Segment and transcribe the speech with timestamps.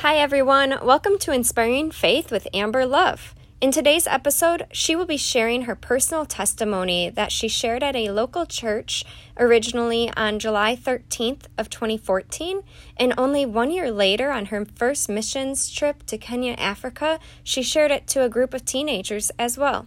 [0.00, 0.78] Hi, everyone.
[0.82, 3.34] Welcome to Inspiring Faith with Amber Love.
[3.60, 8.08] In today's episode, she will be sharing her personal testimony that she shared at a
[8.08, 9.04] local church
[9.38, 12.62] originally on July 13th of 2014
[12.96, 17.90] and only 1 year later on her first missions trip to Kenya, Africa, she shared
[17.90, 19.86] it to a group of teenagers as well.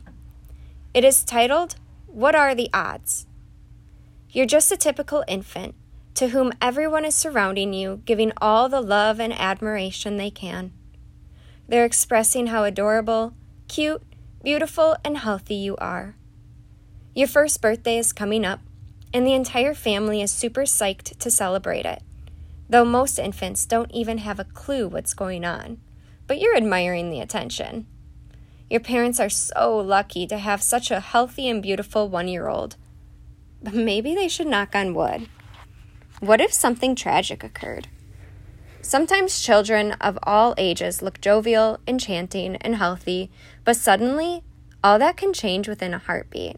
[0.94, 1.74] It is titled
[2.06, 3.26] What Are the Odds?
[4.30, 5.74] You're just a typical infant
[6.16, 10.72] to whom everyone is surrounding you, giving all the love and admiration they can.
[11.68, 13.34] They're expressing how adorable,
[13.68, 14.04] cute,
[14.44, 16.16] beautiful, and healthy you are.
[17.16, 18.60] Your first birthday is coming up,
[19.14, 22.02] and the entire family is super psyched to celebrate it,
[22.70, 25.80] though most infants don't even have a clue what's going on.
[26.28, 27.86] But you're admiring the attention.
[28.70, 32.76] Your parents are so lucky to have such a healthy and beautiful one year old.
[33.62, 35.28] But maybe they should knock on wood.
[36.24, 37.90] What if something tragic occurred?
[38.82, 43.30] Sometimes children of all ages look jovial, enchanting, and healthy,
[43.66, 44.42] but suddenly,
[44.82, 46.56] all that can change within a heartbeat.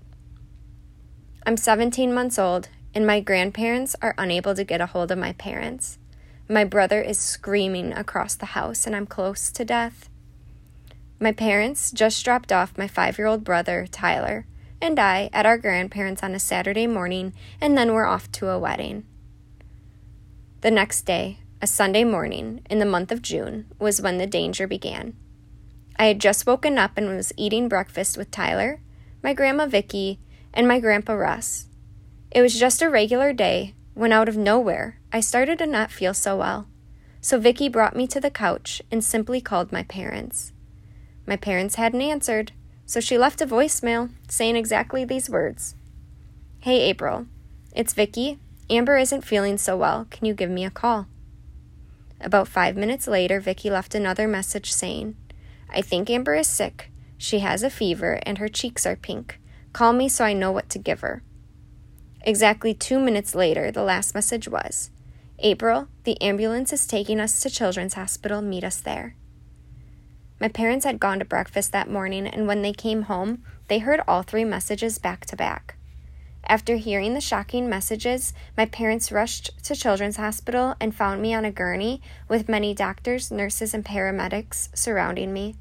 [1.47, 5.33] I'm 17 months old, and my grandparents are unable to get a hold of my
[5.33, 5.97] parents.
[6.47, 10.09] My brother is screaming across the house, and I'm close to death.
[11.19, 14.45] My parents just dropped off my five year old brother, Tyler,
[14.79, 18.59] and I at our grandparents' on a Saturday morning, and then we're off to a
[18.59, 19.05] wedding.
[20.65, 24.65] The next day, a Sunday morning in the month of June, was when the danger
[24.65, 25.15] began.
[25.95, 28.81] I had just woken up and was eating breakfast with Tyler,
[29.21, 30.19] my grandma Vicky,
[30.55, 31.67] and my grandpa Russ.
[32.31, 36.15] It was just a regular day when out of nowhere I started to not feel
[36.15, 36.67] so well.
[37.21, 40.51] So Vicky brought me to the couch and simply called my parents.
[41.27, 42.53] My parents hadn't answered,
[42.87, 45.75] so she left a voicemail saying exactly these words.
[46.61, 47.27] Hey April,
[47.75, 48.39] it's Vicky.
[48.69, 50.07] Amber isn't feeling so well.
[50.09, 51.07] Can you give me a call?
[52.19, 55.15] About five minutes later, Vicky left another message saying,
[55.69, 56.91] I think Amber is sick.
[57.17, 59.39] She has a fever and her cheeks are pink.
[59.73, 61.21] Call me so I know what to give her.
[62.21, 64.89] Exactly two minutes later, the last message was,
[65.39, 68.41] April, the ambulance is taking us to Children's Hospital.
[68.41, 69.15] Meet us there.
[70.39, 74.01] My parents had gone to breakfast that morning, and when they came home, they heard
[74.07, 75.75] all three messages back to back.
[76.47, 81.43] After hearing the shocking messages, my parents rushed to Children's Hospital and found me on
[81.43, 85.55] a gurney with many doctors, nurses, and paramedics surrounding me.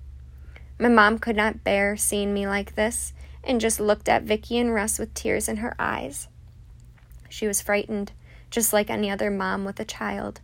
[0.78, 4.75] My mom could not bear seeing me like this and just looked at Vicky and
[4.75, 6.28] Russ with tears in her eyes.
[7.31, 8.12] She was frightened,
[8.51, 10.43] just like any other mom with a child.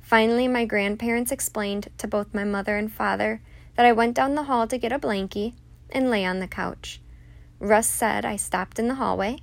[0.00, 3.42] Finally, my grandparents explained to both my mother and father
[3.76, 5.54] that I went down the hall to get a blankie
[5.90, 7.01] and lay on the couch.
[7.62, 9.38] Russ said I stopped in the hallway.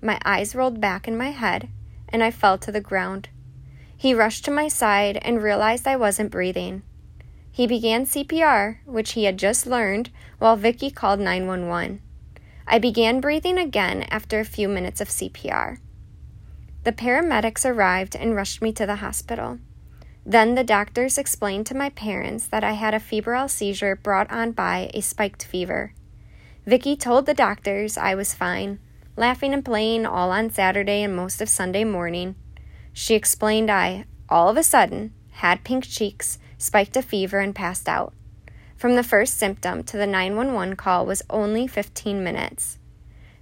[0.00, 1.68] My eyes rolled back in my head,
[2.08, 3.28] and I fell to the ground.
[3.96, 6.82] He rushed to my side and realized I wasn't breathing.
[7.52, 12.02] He began CPR, which he had just learned, while Vicky called 911.
[12.66, 15.78] I began breathing again after a few minutes of CPR.
[16.82, 19.60] The paramedics arrived and rushed me to the hospital.
[20.26, 24.50] Then the doctors explained to my parents that I had a febrile seizure brought on
[24.50, 25.94] by a spiked fever.
[26.64, 28.78] Vicky told the doctors I was fine,
[29.16, 32.36] laughing and playing all on Saturday and most of Sunday morning.
[32.92, 37.88] She explained I, all of a sudden, had pink cheeks, spiked a fever, and passed
[37.88, 38.14] out.
[38.76, 42.78] From the first symptom to the 911 call was only 15 minutes.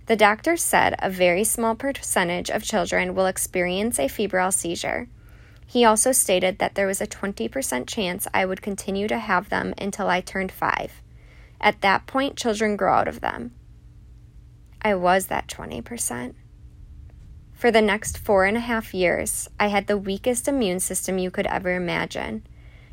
[0.06, 5.08] The doctor said a very small percentage of children will experience a febrile seizure.
[5.66, 9.74] He also stated that there was a 20% chance I would continue to have them
[9.76, 11.02] until I turned five.
[11.60, 13.52] At that point, children grow out of them.
[14.82, 16.34] I was that 20%.
[17.52, 21.30] For the next four and a half years, I had the weakest immune system you
[21.30, 22.46] could ever imagine.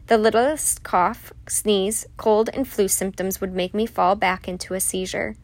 [0.08, 4.82] The littlest cough, sneeze, cold, and flu symptoms would make me fall back into a
[4.82, 5.36] seizure.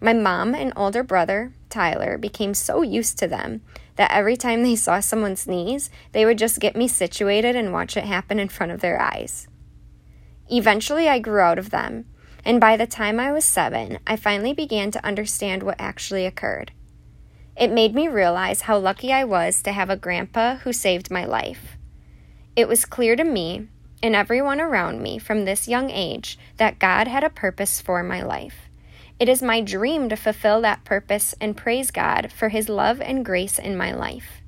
[0.00, 3.60] My mom and older brother, Tyler, became so used to them
[3.96, 7.96] that every time they saw someone sneeze, they would just get me situated and watch
[7.96, 9.48] it happen in front of their eyes.
[10.48, 12.06] Eventually, I grew out of them
[12.46, 16.70] and by the time I was seven, I finally began to understand what actually occurred.
[17.56, 21.24] It made me realize how lucky I was to have a grandpa who saved my
[21.24, 21.76] life.
[22.54, 23.66] It was clear to me
[24.00, 28.22] and everyone around me from this young age that God had a purpose for my
[28.22, 28.70] life.
[29.18, 33.24] It is my dream to fulfill that purpose and praise God for His love and
[33.24, 34.40] grace in my life.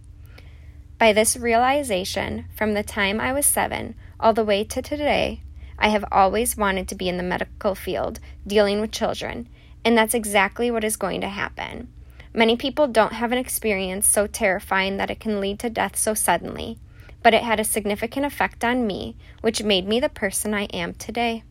[0.99, 5.43] By this realization, from the time I was seven all the way to today,
[5.79, 9.49] I have always wanted to be in the medical field, dealing with children,
[9.85, 11.93] and that's exactly what is going to happen.
[12.35, 16.15] Many people don't have an experience so terrifying that it can lead to death so
[16.15, 16.79] suddenly,
[17.23, 20.95] but it had a significant effect on me, which made me the person I am
[20.95, 21.43] today.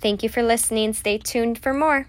[0.00, 0.92] Thank you for listening.
[0.92, 2.08] Stay tuned for more.